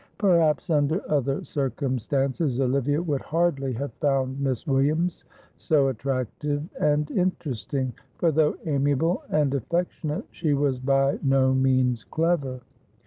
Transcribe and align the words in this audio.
Perhaps 0.17 0.71
under 0.71 1.07
other 1.11 1.43
circumstances 1.43 2.59
Olivia 2.59 2.99
would 2.99 3.21
hardly 3.21 3.71
have 3.73 3.93
found 4.01 4.39
Miss 4.39 4.65
Williams 4.65 5.25
so 5.57 5.89
attractive 5.89 6.67
and 6.79 7.11
interesting, 7.11 7.93
for, 8.17 8.31
though 8.31 8.55
amiable 8.65 9.21
and 9.29 9.53
affectionate, 9.53 10.25
she 10.31 10.55
was 10.55 10.79
by 10.79 11.19
no 11.21 11.53
means 11.53 12.03
clever. 12.03 12.61